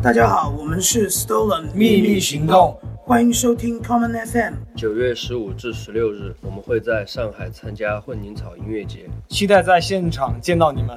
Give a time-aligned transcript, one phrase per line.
[0.00, 4.54] 大家好，我们是 Stolen 秘密行动，欢迎收听 Common FM。
[4.76, 10.96] 九月十五至十六日，我们会在上海参加混凝草音乐节，期待在现场见到你们。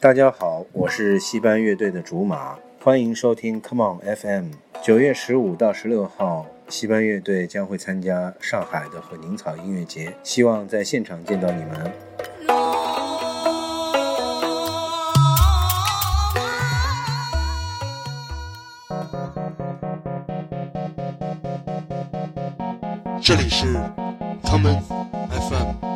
[0.00, 4.46] 大家好，我是戏班乐队的竹马，欢迎收听 Come On FM。
[4.82, 11.92] 九月十五到十六号，戏班乐队将会参加上海的混凝草音乐节，希望在现场见到你们。
[23.22, 23.76] 这里是
[24.42, 24.80] Common
[25.30, 25.94] FM。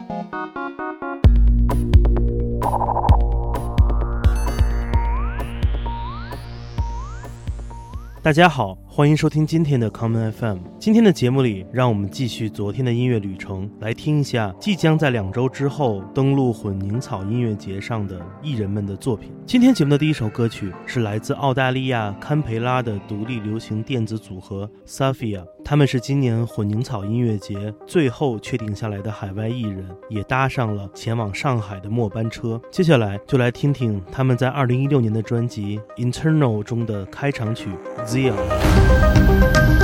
[8.22, 10.58] 大家好，欢迎收听今天的 Common FM。
[10.76, 19.32] 今天的节目里，让我们继续昨天的音乐旅程，来听一下即将在两周之后登陆混凝草音乐节上的艺人们的作品。
[19.46, 32.60] 今天节目的第一首歌曲是来自澳大利亚堪培拉的独立流行电子组合 Sophia，他们是今年混凝草音乐节最后确定下来的海外艺人，也搭上了前往上海的末班车。
[32.72, 37.68] 接下来就来听听他们在2016年的专辑《Internal》中的开场曲。
[38.04, 38.34] Zia。
[39.00, 39.77] 新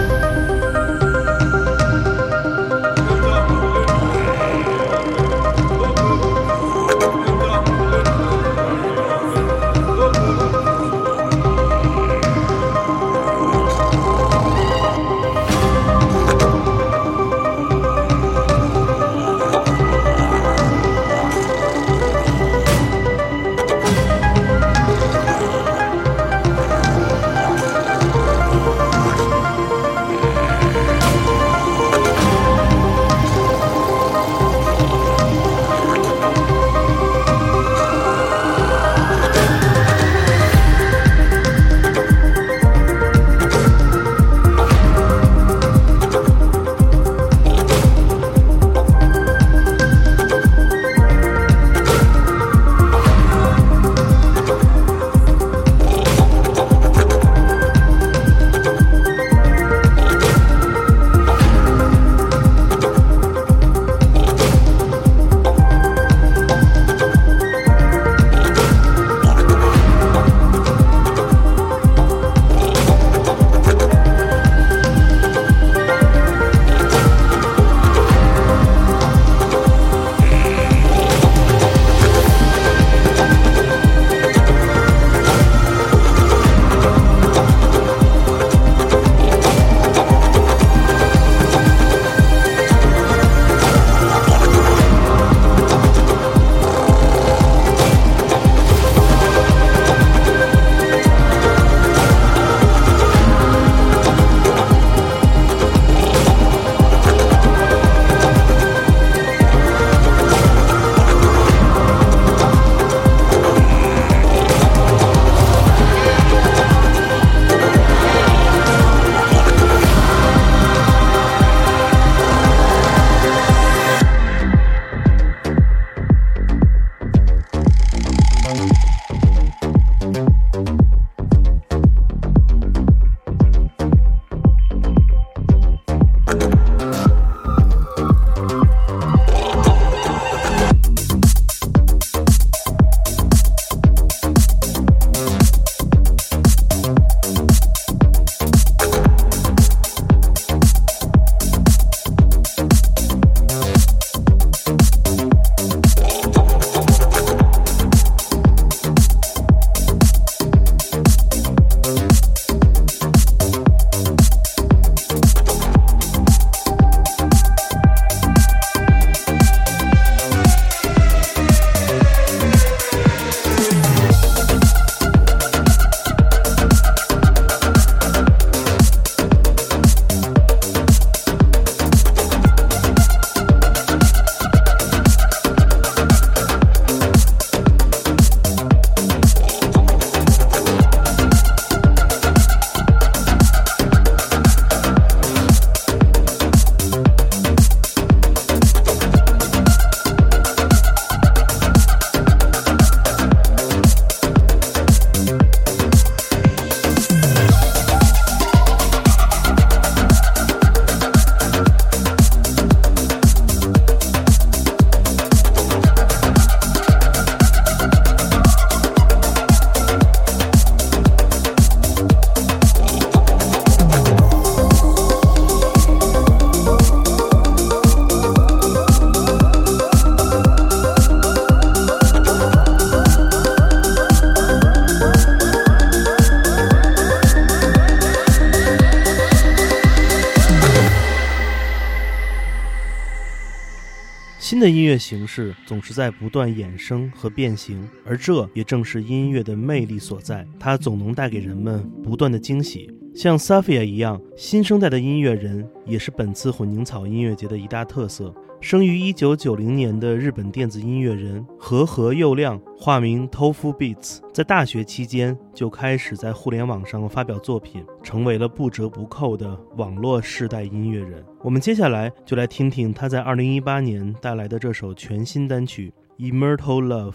[244.64, 250.46] 的音乐形式总是在不断衍生和变形，而这也正是音乐的魅力所在。
[250.58, 252.90] 它总能带给人们不断的惊喜。
[253.14, 258.34] 像 Safia 一样，新生代的音乐人也是本次混凝草音乐节的一大特色。
[258.63, 271.23] 生于一九九零年的日本电子音乐人和和佑亮，化名 Tofu Beats，在大学期间就开始在互联网上发表作品，成为了不折不扣的网络世代音乐人。
[271.41, 277.13] 我们接下来就来听听他在二零一八年带来的这首全新单曲《Immortal Love》。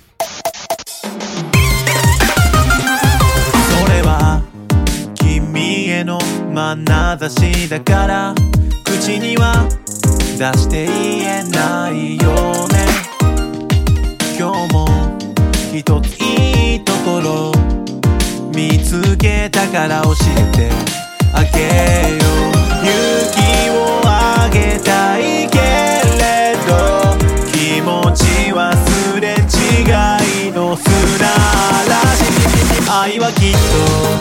[3.68, 4.40] それは
[5.16, 6.18] 君への
[6.54, 8.34] 眼差しだから
[8.84, 9.68] 口には
[10.39, 12.31] 出して言えないよ
[12.69, 12.85] ね。
[14.39, 14.87] 今日も
[15.75, 17.51] 一ついいところ
[18.55, 20.69] 見つけたから教えて
[21.33, 22.59] あげよう。
[22.85, 22.95] 勇
[23.35, 23.37] 気
[23.71, 26.71] をあげたいけれど
[27.51, 30.87] 気持ちはすれ違いの砂
[31.83, 33.51] 嵐愛はきっ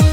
[0.03, 0.08] と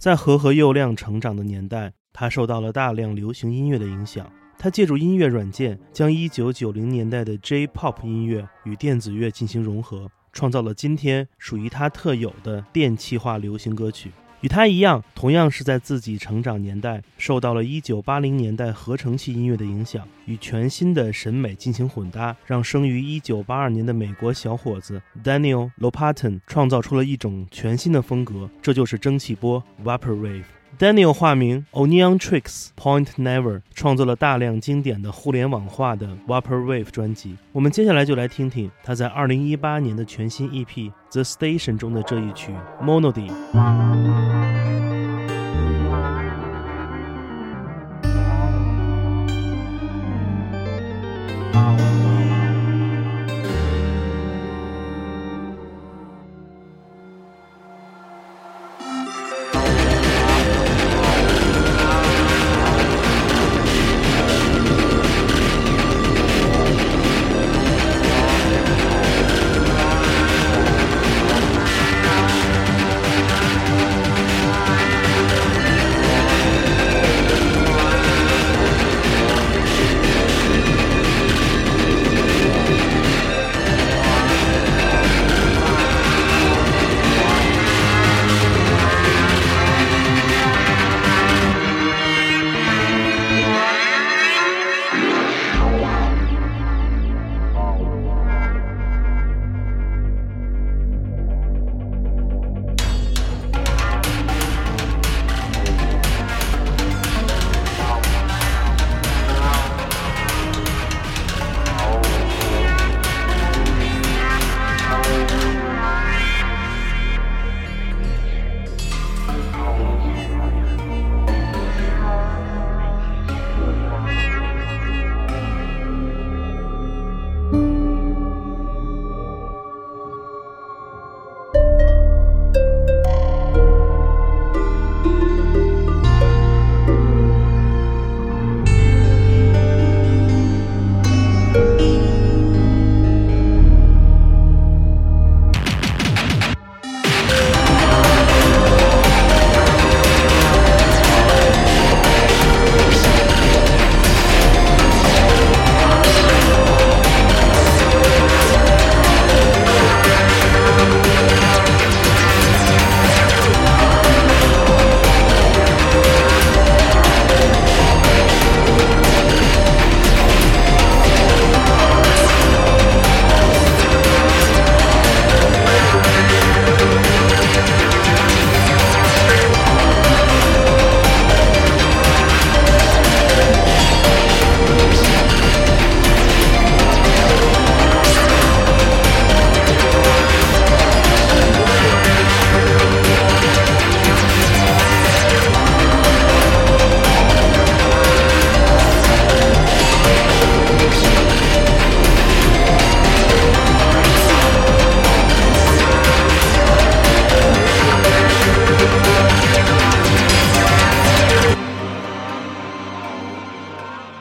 [0.00, 4.26] 在和和佑亮成长的年代，他受到了大量流行音乐的影响。
[4.56, 14.10] 他借助音乐软件，将1990年代的 J-pop 音乐与电子乐进行融合，创造了今天属于他特有的电气化流行歌曲。
[14.40, 30.44] 与他一样，同样是在自己成长年代受到了1980年代合成器音乐的影响，与全新的审美进行混搭，让生于1982年的美国小伙子 Daniel Lopatin 创造出了一种全新的风格，这就是蒸汽波 Vaporwave。
[30.80, 37.36] Daniel 化名 Onion Tricks Point Never，创作了大量经典的互联网化的 Vaporwave 专辑。
[37.52, 40.64] 我们接下来就来听听他在2018年的全新 EP
[41.10, 43.30] 《The Station》中的这一曲 Monody。「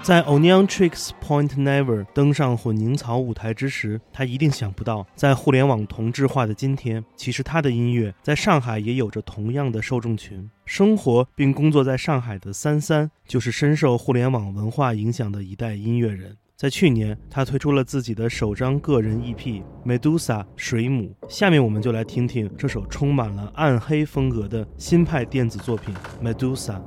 [0.10, 10.50] 在 o neon tricks Point Never 登上混凝草舞台之时，他一定想不到，在互联网同质化的今天，其实他的音乐在上海也有着同样的受众群。
[10.66, 16.36] 生活并工作在上海的三三，就是深受互联网文化影响的一代音乐人。
[16.56, 19.36] 在去年，他推出了自己的首张个人 EP
[19.86, 21.16] 《Medusa 水母》。
[21.30, 25.94] 下面我们就来听听这首充满了暗黑风格的新派电子作品
[26.34, 26.82] 《Medusa》。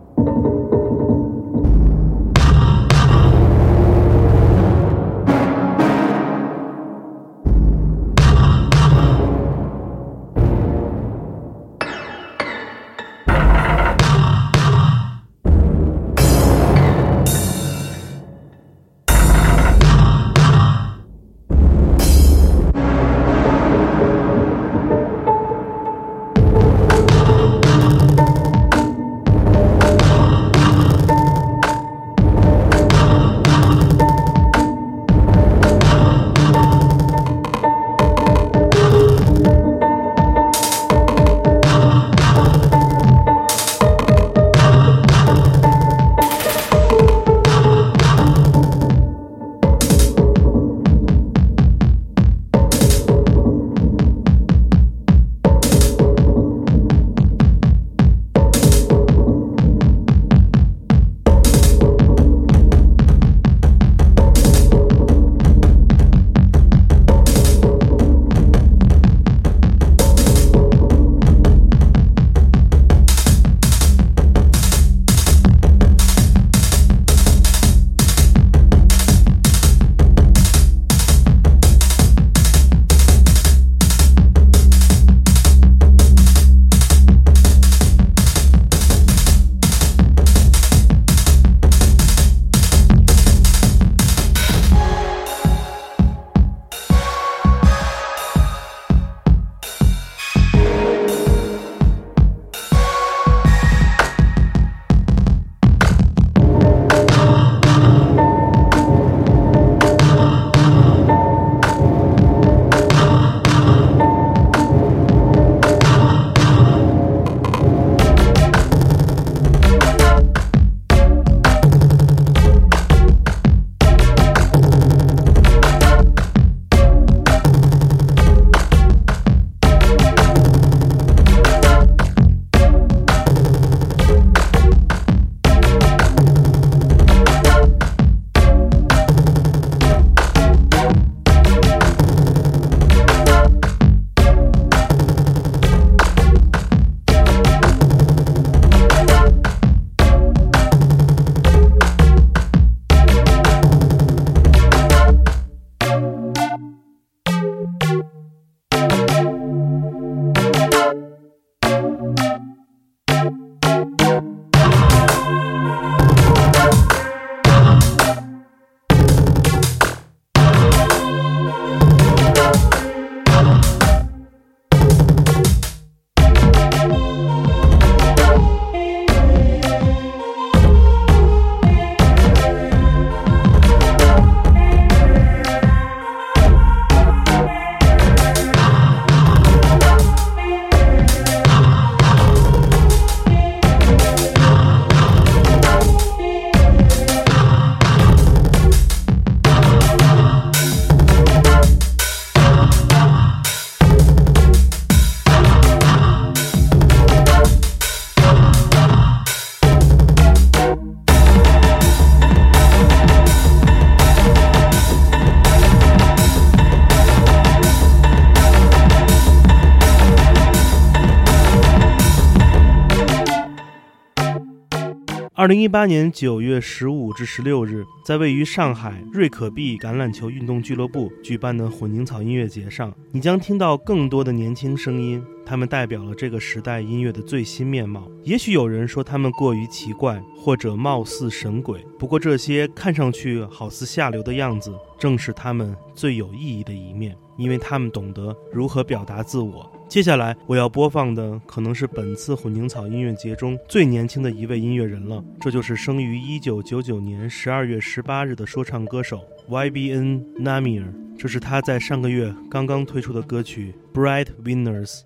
[225.42, 238.08] 二零一八年九月十五至十六日，在位于上海瑞可碧橄榄球运动俱乐部举办的混凝草音乐节上，你将听到更多的年轻声音，他们代表了这个时代音乐的最新面貌。
[238.22, 249.68] 也许有人说他们过于奇怪，或者貌似神鬼，不过这些看上去好似下流的样子，正是他们最有意义的一面，因为他们懂得如何表达自我。
[249.92, 260.86] 接下来我要播放的可能是本次混凝草音乐节中最年轻的一位音乐人了，这就是生于一九九九年十二月十八日的说唱歌手 YBN Namir。
[261.18, 265.00] 这是他在上个月刚刚推出的歌曲《Bright Winners》。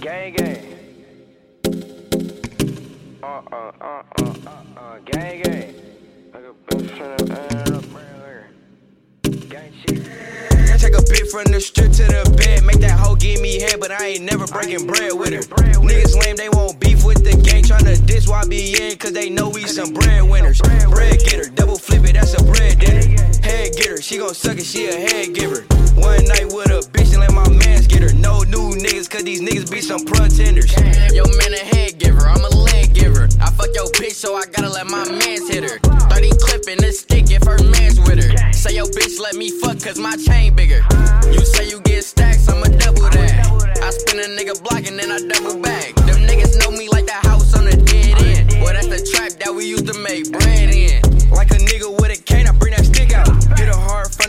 [0.00, 0.58] Gang, gang.
[3.22, 4.21] Uh, uh, uh,
[4.76, 5.74] uh, uh, uh, gang, gang.
[6.32, 7.84] Like a bitch up,
[9.48, 10.02] Gang shit.
[10.80, 12.64] Take a bit from the strip to the bed.
[12.64, 15.42] Make that hoe give me head, but I ain't never breaking bread with her.
[15.78, 17.62] Niggas lame, they won't beef with the gang.
[17.62, 20.60] Tryna diss why be in, cause they know we some bread winners.
[20.60, 23.22] Bread getter, double flip it, that's a bread dinner.
[23.42, 25.62] Head getter, she gon' suck it, she a head giver.
[25.94, 28.12] One night with a bitch and let my mans get her.
[28.14, 30.72] No new niggas, cause these niggas be some pretenders.
[31.14, 32.51] Yo, man, a head giver, I'm a.
[33.40, 35.78] I fuck your bitch, so I gotta let my mans hit her.
[35.78, 38.52] 30 clipping the stick if her man's with her.
[38.52, 40.82] Say yo, bitch, let me fuck, cause my chain bigger.
[41.30, 43.78] You say you get stacks, I'ma double that.
[43.82, 45.94] I spin a nigga block and then I double back.
[46.06, 48.48] Them niggas know me like that house on the dead end.
[48.60, 51.02] Boy, that's the trap that we used to make bread in.
[51.30, 51.88] Like a nigga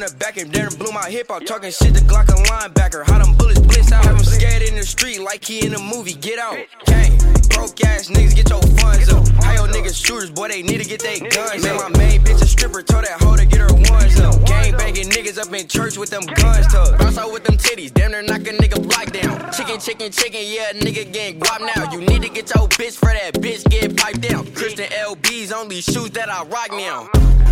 [0.09, 1.45] the back and then blew my hip out.
[1.45, 3.05] Talking shit to Glock a linebacker.
[3.05, 4.03] How them bullets blitz out.
[4.05, 6.13] Have him scared in the street like he in a movie.
[6.13, 6.57] Get out.
[6.85, 7.17] Gang.
[7.49, 9.27] Broke ass niggas, get your funds up.
[9.43, 11.63] How your niggas shooters, boy, they need to get their guns.
[11.63, 14.43] Man, my main bitch a stripper, told that hoe to get her ones up.
[14.45, 16.99] Gang banging niggas up in church with them guns tucked.
[16.99, 19.51] Bounce out with them titties, damn near knock a nigga block down.
[19.53, 21.91] Chicken, chicken, chicken, yeah, nigga getting guap now.
[21.91, 24.51] You need to get your bitch for that bitch get piped down.
[24.53, 27.09] Christian LB's only shoes that I rock now.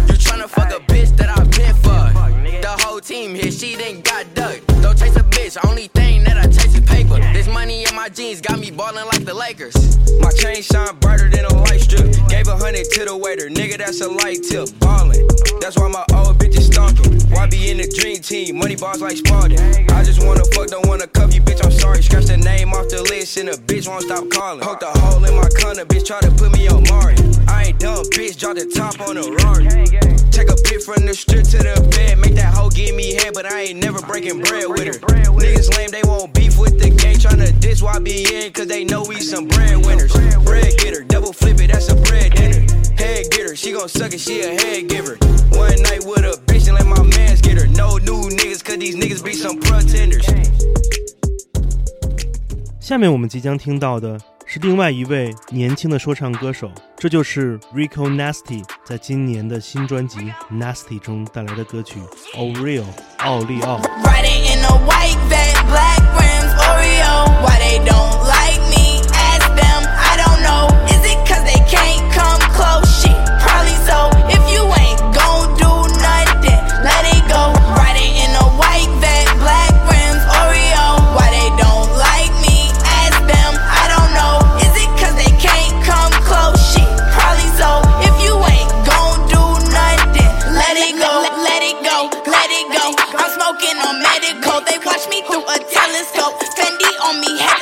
[0.07, 2.11] You tryna fuck a bitch that I been fuck.
[2.43, 4.65] The whole team here, she done got ducked.
[4.82, 7.19] Don't chase a bitch, only thing that I chase is paper.
[7.34, 9.75] This money in my jeans got me ballin' like the Lakers.
[10.19, 12.12] My chain shine brighter than a light strip.
[12.30, 14.69] Gave a hundred to the waiter, nigga, that's a light tip.
[14.80, 15.27] Ballin',
[15.60, 17.19] that's why my old is stalking.
[17.34, 18.58] Why be in the dream team?
[18.58, 19.60] Money balls like Spalding.
[19.89, 21.63] I just wanna fuck, don't wanna cuff you, bitch.
[21.65, 22.02] I'm sorry.
[22.04, 24.62] Scratch the name off the list, and a bitch won't stop calling.
[24.62, 27.15] Poked a hole in my corner, bitch, try to put me on Mari.
[27.47, 29.65] I ain't dumb, bitch, drop the top on a Rari.
[30.32, 33.34] Take a bit from the strip to the bed, make that hoe give me head,
[33.34, 35.00] but I ain't never breaking bread with her.
[35.41, 38.84] Niggas lame, they won't beef with the gang, tryna diss why be in, cause they
[38.84, 40.13] know we some bread winners.
[40.45, 42.62] Bread getter, double flip it, that's a bread dinner.
[42.97, 45.17] Head getter, she gon' suck it, she a head giver.
[45.58, 46.39] One night with a
[46.70, 47.66] bitch and let my mans get her.
[47.66, 50.24] No new niggas, cause these niggas be some pretenders.
[52.81, 60.18] 下面我们即将听到的是另外一位年轻的说唱歌手，这就是 Rico Nasty 在今年的新专辑《
[60.52, 61.98] Nasty》中带来的歌曲《
[62.38, 62.85] O Real》
[63.18, 63.81] 奥利奥。
[64.05, 67.42] Riding in a white vet, black rims, Oreo.
[67.42, 68.39] Why they don't like
[97.12, 97.61] on me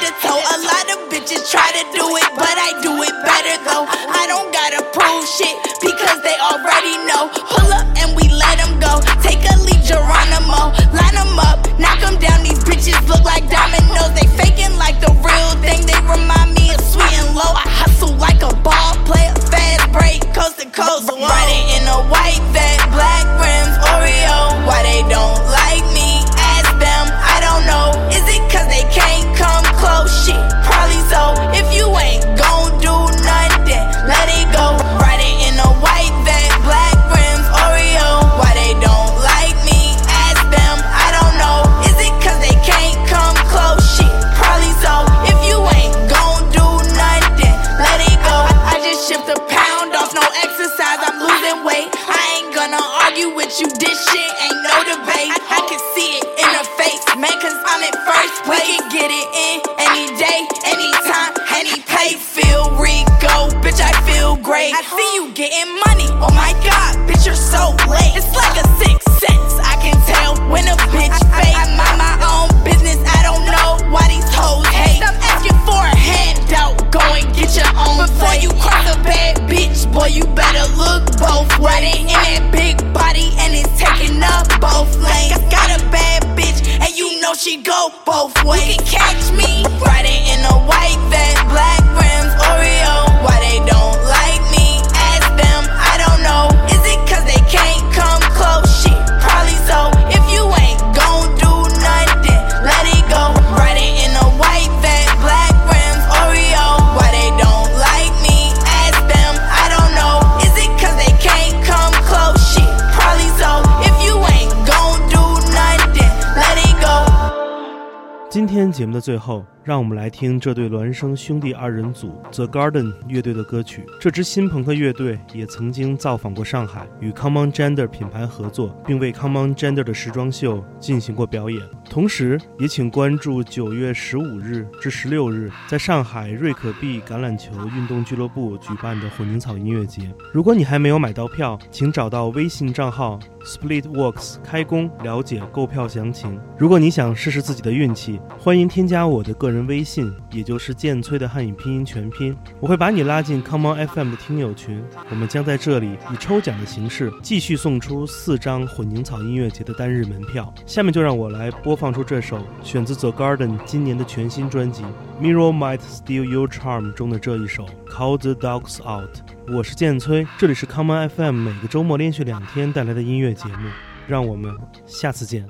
[118.80, 123.86] 节目的最后，让我们来听这对孪生兄弟二人组 The Garden 乐队的歌曲。
[124.00, 131.62] 这支新朋克乐队也曾经造访过上海，与 Common Gender 品牌合作，并为 Common Gender 的时装秀进行过表演。
[131.90, 140.10] 同时，也请关注九月十五日至十六日在上海瑞可碧橄榄球运动俱乐部举办的混凝草音乐节。
[140.32, 146.40] 如果你还没有买到票，请找到微信账号 Splitworks 开工了解购票详情。
[146.58, 154.82] 如果你想试试自己的运气，欢迎添加我的个人微信，也就是剑崔的汉语拼音全拼，我会把你拉进 Come On FM 的听友群。
[155.10, 160.54] 我们将在这里以抽奖的形式继续送出四张混凝草音乐节的单日门票。
[160.66, 164.84] 下面就让我来播放出这首选自 The Garden 今年的全新专辑
[165.22, 169.10] 《Mirror Might Steal Your Charm》中的这一首《Call the Dogs Out》。
[169.56, 173.70] 我是剑崔，这里是 Come On FM 每个周末连续两天带来的音乐节目，
[174.08, 174.56] 让我们
[174.86, 175.44] 下次见。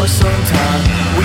[0.00, 1.19] For some time.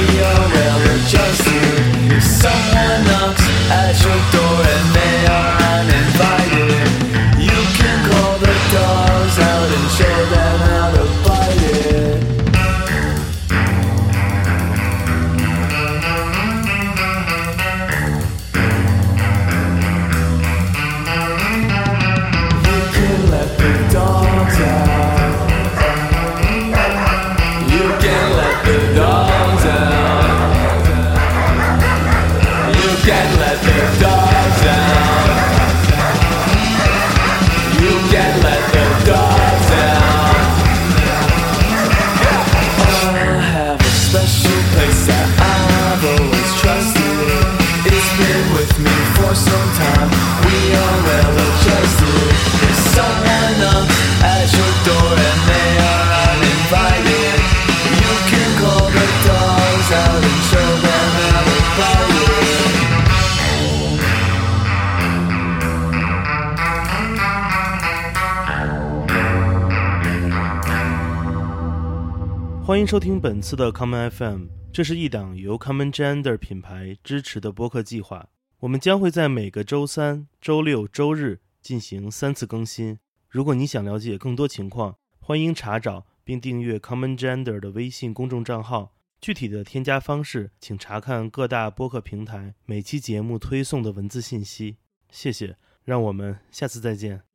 [72.65, 78.25] 欢迎收听本次的 Common FM，这是一档由 Common Gender 品牌支持的播客计划。
[78.59, 82.99] 我们将会在每个周三、周六、周日进行三次更新。
[83.29, 88.93] 如果你想了解更多情况，欢迎查找并订阅 Common Gender 的微信公众账号。
[89.21, 94.77] 具体的添加方式，请查看各大播客平台每期节目推送的文字信息。
[95.09, 97.34] 谢谢，让我们下次再见。